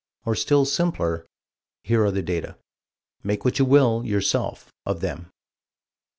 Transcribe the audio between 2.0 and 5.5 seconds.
are the data. Make what you will, yourself, of them.